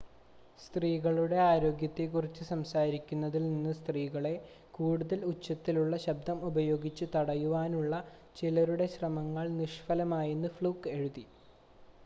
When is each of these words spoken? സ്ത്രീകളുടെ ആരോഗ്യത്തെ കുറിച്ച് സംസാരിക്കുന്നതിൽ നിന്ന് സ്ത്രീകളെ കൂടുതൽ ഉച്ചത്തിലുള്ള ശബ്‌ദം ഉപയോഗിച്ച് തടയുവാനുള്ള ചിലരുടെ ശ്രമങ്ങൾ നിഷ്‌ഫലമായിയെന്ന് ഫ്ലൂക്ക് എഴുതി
സ്ത്രീകളുടെ 0.59 1.37
ആരോഗ്യത്തെ 1.47 2.05
കുറിച്ച് 2.05 2.43
സംസാരിക്കുന്നതിൽ 2.43 3.43
നിന്ന് 3.45 3.73
സ്ത്രീകളെ 3.73 4.31
കൂടുതൽ 4.71 5.19
ഉച്ചത്തിലുള്ള 5.25 5.97
ശബ്‌ദം 6.05 6.39
ഉപയോഗിച്ച് 6.45 7.07
തടയുവാനുള്ള 7.15 7.99
ചിലരുടെ 8.35 8.87
ശ്രമങ്ങൾ 8.95 9.47
നിഷ്‌ഫലമായിയെന്ന് 9.59 10.51
ഫ്ലൂക്ക് 10.57 10.95
എഴുതി 10.95 11.25